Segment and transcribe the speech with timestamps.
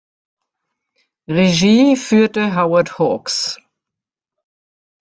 [1.27, 3.59] Regie führte Howard Hawks.